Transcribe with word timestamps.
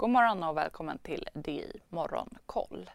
God 0.00 0.10
morgon 0.10 0.42
och 0.42 0.56
välkommen 0.56 0.98
till 0.98 1.28
DI 1.34 1.72
Morgonkoll. 1.88 2.90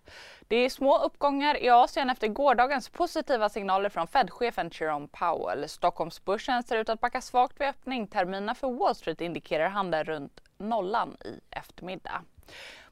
Det 0.48 0.56
är 0.56 0.70
små 0.70 1.00
uppgångar 1.04 1.64
i 1.64 1.70
Asien 1.70 2.10
efter 2.10 2.28
gårdagens 2.28 2.90
positiva 2.90 3.50
signaler 3.50 3.90
från 3.90 4.08
Fed-chefen 4.08 4.70
Jerome 4.74 5.08
Powell. 5.08 5.70
Stockholmsbörsen 5.70 6.64
ser 6.64 6.78
ut 6.78 6.90
att 6.90 7.02
backa 7.02 7.22
svagt 7.22 7.62
vid 7.62 7.68
öppning. 7.68 8.08
Terminerna 8.08 8.56
för 8.56 8.72
Wall 8.72 8.96
Street 8.96 9.22
indikerar 9.22 9.70
handel 9.70 10.04
runt 10.06 10.42
nollan 10.58 11.18
i 11.26 11.40
eftermiddag. 11.50 12.22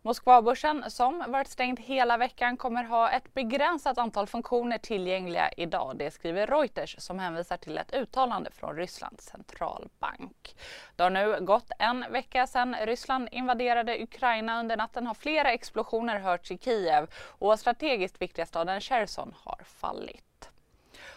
Moskvabörsen 0.01 0.91
som 0.91 1.23
varit 1.27 1.47
stängd 1.47 1.79
hela 1.79 2.17
veckan 2.17 2.57
kommer 2.57 2.83
ha 2.83 3.09
ett 3.09 3.33
begränsat 3.33 3.97
antal 3.97 4.27
funktioner 4.27 4.77
tillgängliga 4.77 5.51
idag. 5.57 5.95
Det 5.97 6.11
skriver 6.11 6.47
Reuters 6.47 6.95
som 6.99 7.19
hänvisar 7.19 7.57
till 7.57 7.77
ett 7.77 7.93
uttalande 7.93 8.51
från 8.51 8.75
Rysslands 8.75 9.25
centralbank. 9.25 10.55
Det 10.95 11.03
har 11.03 11.09
nu 11.09 11.39
gått 11.41 11.71
en 11.79 12.05
vecka 12.11 12.47
sedan 12.47 12.75
Ryssland 12.81 13.27
invaderade 13.31 14.03
Ukraina. 14.03 14.59
Under 14.59 14.77
natten 14.77 15.07
har 15.07 15.13
flera 15.13 15.51
explosioner 15.51 16.19
hörts 16.19 16.51
i 16.51 16.57
Kiev 16.57 17.07
och 17.15 17.59
strategiskt 17.59 18.21
viktiga 18.21 18.45
staden 18.45 18.81
Cherson 18.81 19.35
har 19.43 19.61
fallit. 19.65 20.49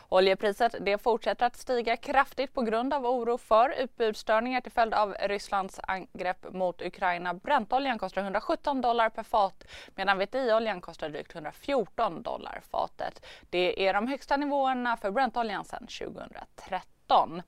Oljepriset 0.08 0.74
det 0.80 0.98
fortsätter 0.98 1.46
att 1.46 1.56
stiga 1.56 1.96
kraftigt 1.96 2.54
på 2.54 2.62
grund 2.62 2.94
av 2.94 3.06
oro 3.06 3.38
för 3.38 3.70
utbudsstörningar 3.70 4.60
till 4.60 4.72
följd 4.72 4.94
av 4.94 5.14
Rysslands 5.20 5.80
angrepp 5.82 6.52
mot 6.52 6.82
Ukraina. 6.82 7.34
Brentoljan 7.34 7.98
kostar 7.98 8.22
117 8.22 8.80
dollar 8.80 9.08
per 9.08 9.22
fat 9.22 9.64
medan 9.94 10.18
VTI-oljan 10.18 10.80
kostar 10.80 11.08
drygt 11.08 11.34
114 11.34 12.22
dollar 12.22 12.60
fatet. 12.70 13.26
Det 13.50 13.86
är 13.88 13.94
de 13.94 14.06
högsta 14.08 14.36
nivåerna 14.36 14.96
för 14.96 15.10
Brentoljan 15.10 15.64
sedan 15.64 15.86
2013. 15.86 17.42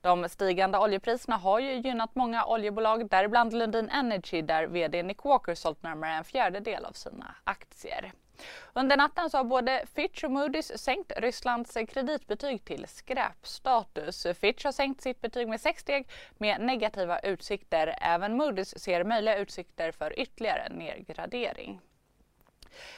De 0.00 0.28
stigande 0.28 0.78
oljepriserna 0.78 1.36
har 1.36 1.58
ju 1.60 1.74
gynnat 1.74 2.14
många 2.14 2.44
oljebolag, 2.44 3.08
däribland 3.08 3.52
Lundin 3.52 3.88
Energy 3.88 4.42
där 4.42 4.66
VD 4.66 5.02
Nick 5.02 5.24
Walker 5.24 5.54
sålt 5.54 5.82
närmare 5.82 6.12
en 6.12 6.24
fjärdedel 6.24 6.84
av 6.84 6.92
sina 6.92 7.34
aktier. 7.44 8.12
Under 8.72 8.96
natten 8.96 9.30
så 9.30 9.36
har 9.36 9.44
både 9.44 9.84
Fitch 9.94 10.24
och 10.24 10.30
Moody's 10.30 10.76
sänkt 10.76 11.12
Rysslands 11.16 11.76
kreditbetyg 11.88 12.64
till 12.64 12.86
skräpstatus. 12.88 14.26
Fitch 14.40 14.64
har 14.64 14.72
sänkt 14.72 15.00
sitt 15.00 15.20
betyg 15.20 15.48
med 15.48 15.60
sex 15.60 15.80
steg 15.80 16.08
med 16.38 16.60
negativa 16.60 17.18
utsikter. 17.18 17.94
Även 18.00 18.42
Moody's 18.42 18.78
ser 18.78 19.04
möjliga 19.04 19.36
utsikter 19.36 19.92
för 19.92 20.18
ytterligare 20.20 20.68
nedgradering. 20.68 21.80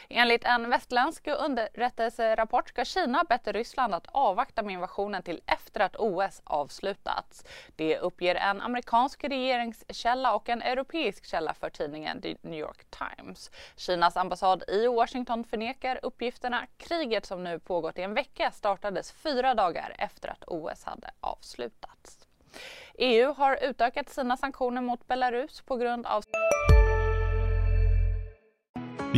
Enligt 0.08 0.44
en 0.44 0.70
västländsk 0.70 1.26
underrättelserapport 1.26 2.68
ska 2.68 2.84
Kina 2.84 3.18
ha 3.18 3.24
bett 3.24 3.46
Ryssland 3.46 3.94
att 3.94 4.06
avvakta 4.06 4.62
med 4.62 4.72
invasionen 4.72 5.22
till 5.22 5.40
efter 5.46 5.80
att 5.80 5.96
OS 5.96 6.42
avslutats. 6.44 7.44
Det 7.76 7.98
uppger 7.98 8.34
en 8.34 8.60
amerikansk 8.60 9.24
regeringskälla 9.24 10.34
och 10.34 10.48
en 10.48 10.62
europeisk 10.62 11.26
källa 11.26 11.54
för 11.54 11.70
tidningen 11.70 12.22
The 12.22 12.36
New 12.42 12.60
York 12.60 12.84
Times. 12.90 13.50
Kinas 13.76 14.16
ambassad 14.16 14.64
i 14.68 14.86
Washington 14.86 15.44
förnekar 15.44 16.00
uppgifterna. 16.02 16.66
Kriget 16.76 17.26
som 17.26 17.44
nu 17.44 17.58
pågått 17.58 17.98
i 17.98 18.02
en 18.02 18.14
vecka 18.14 18.50
startades 18.50 19.12
fyra 19.12 19.54
dagar 19.54 19.94
efter 19.98 20.28
att 20.28 20.44
OS 20.46 20.84
hade 20.84 21.10
avslutats. 21.20 22.26
EU 22.94 23.32
har 23.32 23.58
utökat 23.62 24.08
sina 24.08 24.36
sanktioner 24.36 24.80
mot 24.80 25.08
Belarus 25.08 25.60
på 25.60 25.76
grund 25.76 26.06
av 26.06 26.22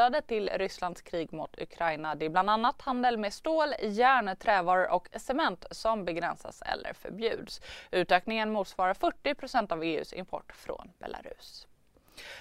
Stödet 0.00 0.26
till 0.26 0.48
Rysslands 0.48 1.02
krig 1.02 1.32
mot 1.32 1.60
Ukraina. 1.60 2.14
Det 2.14 2.24
är 2.24 2.28
bland 2.28 2.50
annat 2.50 2.82
handel 2.82 3.18
med 3.18 3.32
stål, 3.32 3.74
järn, 3.82 4.36
trävaror 4.36 4.90
och 4.90 5.08
cement 5.16 5.64
som 5.70 6.04
begränsas 6.04 6.62
eller 6.62 6.92
förbjuds. 6.92 7.60
Utökningen 7.90 8.50
motsvarar 8.50 8.94
40% 8.94 9.72
av 9.72 9.82
EUs 9.82 10.12
import 10.12 10.52
från 10.52 10.90
Belarus. 10.98 11.66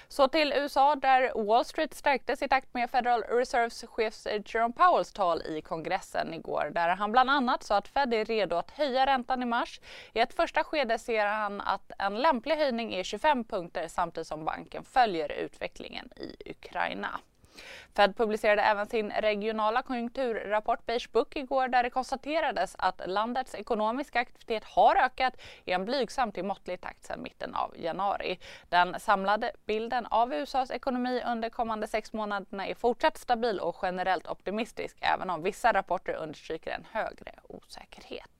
Så 0.07 0.27
till 0.27 0.53
USA 0.53 0.95
där 0.95 1.43
Wall 1.45 1.65
Street 1.65 1.93
stärktes 1.93 2.41
i 2.41 2.47
takt 2.47 2.73
med 2.73 2.89
Federal 2.89 3.21
Reserves 3.21 3.85
chefs 3.87 4.27
Jerome 4.45 4.73
Powells 4.73 5.13
tal 5.13 5.41
i 5.41 5.61
kongressen 5.61 6.33
igår 6.33 6.71
där 6.73 6.89
han 6.89 7.11
bland 7.11 7.29
annat 7.29 7.63
sa 7.63 7.77
att 7.77 7.87
Fed 7.87 8.13
är 8.13 8.25
redo 8.25 8.55
att 8.55 8.71
höja 8.71 9.05
räntan 9.05 9.43
i 9.43 9.45
mars. 9.45 9.81
I 10.13 10.19
ett 10.19 10.33
första 10.33 10.63
skede 10.63 10.99
ser 10.99 11.25
han 11.25 11.61
att 11.61 11.91
en 11.97 12.21
lämplig 12.21 12.55
höjning 12.55 12.93
är 12.93 13.03
25 13.03 13.43
punkter 13.43 13.87
samtidigt 13.87 14.27
som 14.27 14.45
banken 14.45 14.83
följer 14.83 15.31
utvecklingen 15.31 16.09
i 16.15 16.51
Ukraina. 16.51 17.19
Fed 17.95 18.17
publicerade 18.17 18.61
även 18.61 18.87
sin 18.87 19.11
regionala 19.11 19.81
konjunkturrapport 19.81 20.85
Beige 20.85 21.11
Book 21.11 21.35
igår 21.35 21.67
där 21.67 21.83
det 21.83 21.89
konstaterades 21.89 22.75
att 22.79 23.01
landets 23.05 23.55
ekonomiska 23.55 24.19
aktivitet 24.19 24.63
har 24.63 24.95
ökat 24.95 25.33
i 25.65 25.71
en 25.71 25.85
blygsam 25.85 26.31
till 26.31 26.45
måttlig 26.45 26.81
takt 26.81 27.05
sedan 27.05 27.23
mitten 27.23 27.55
av 27.55 27.75
januari. 27.77 28.39
Den 28.69 28.99
samlade 28.99 29.51
bilden 29.65 30.05
av 30.05 30.33
USAs 30.33 30.71
ekonomi 30.71 31.21
under 31.25 31.49
kommande 31.49 31.87
sex 31.87 32.13
månaderna 32.13 32.67
är 32.67 32.75
fortsatt 32.75 33.17
stabil 33.17 33.59
och 33.59 33.75
generellt 33.81 34.27
optimistisk 34.27 34.97
även 35.01 35.29
om 35.29 35.43
vissa 35.43 35.73
rapporter 35.73 36.13
understryker 36.13 36.71
en 36.71 36.85
högre 36.91 37.31
osäkerhet. 37.47 38.38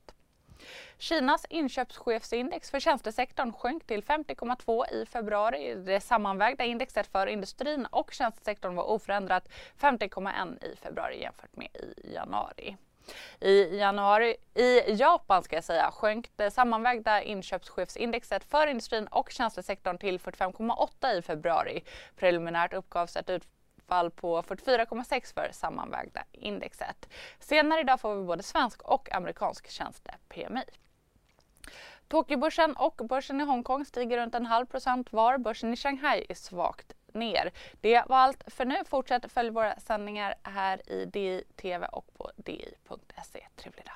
Kinas 0.97 1.45
inköpschefsindex 1.49 2.71
för 2.71 2.79
tjänstesektorn 2.79 3.53
sjönk 3.53 3.87
till 3.87 4.03
50,2 4.03 4.93
i 4.93 5.05
februari. 5.05 5.75
Det 5.75 6.01
sammanvägda 6.01 6.63
indexet 6.63 7.07
för 7.07 7.27
industrin 7.27 7.85
och 7.85 8.13
tjänstesektorn 8.13 8.75
var 8.75 8.83
oförändrat 8.83 9.49
50,1 9.79 10.65
i 10.65 10.75
februari 10.75 11.21
jämfört 11.21 11.55
med 11.55 11.67
i 11.75 12.13
januari. 12.13 12.77
I 13.39 13.77
januari, 13.77 14.35
i 14.55 14.93
Japan 14.93 15.43
ska 15.43 15.55
jag 15.55 15.63
säga, 15.63 15.91
sjönk 15.91 16.31
det 16.35 16.51
sammanvägda 16.51 17.21
inköpschefsindexet 17.21 18.43
för 18.43 18.67
industrin 18.67 19.07
och 19.07 19.29
tjänstesektorn 19.31 19.97
till 19.97 20.19
45,8 20.19 21.19
i 21.19 21.21
februari. 21.21 21.83
Preliminärt 22.15 22.73
uppgavs 22.73 23.15
ett 23.15 23.29
fall 23.89 24.11
på 24.11 24.41
44,6 24.41 25.33
för 25.33 25.49
sammanvägda 25.51 26.23
indexet. 26.31 27.09
Senare 27.39 27.79
idag 27.79 27.99
får 27.99 28.15
vi 28.15 28.23
både 28.23 28.43
svensk 28.43 28.81
och 28.81 29.15
amerikansk 29.15 29.69
tjänste-PMI. 29.69 30.63
Tokyobörsen 32.07 32.75
och 32.75 33.01
börsen 33.09 33.41
i 33.41 33.43
Hongkong 33.43 33.85
stiger 33.85 34.17
runt 34.17 34.35
en 34.35 34.45
halv 34.45 34.65
procent 34.65 35.13
var. 35.13 35.37
Börsen 35.37 35.73
i 35.73 35.75
Shanghai 35.75 36.25
är 36.29 36.35
svagt 36.35 36.93
ner. 37.13 37.51
Det 37.81 38.03
var 38.07 38.17
allt 38.17 38.43
för 38.47 38.65
nu. 38.65 38.75
Fortsätt 38.85 39.31
följa 39.31 39.51
våra 39.51 39.79
sändningar 39.79 40.35
här 40.43 40.91
i 40.91 41.05
DI 41.05 41.43
TV 41.55 41.87
och 41.87 42.13
på 42.17 42.31
di.se. 42.35 43.47
Trevlig 43.55 43.85
dag! 43.85 43.95